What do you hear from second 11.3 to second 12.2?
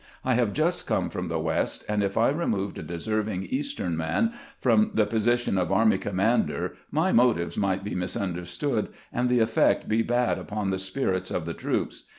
the troops.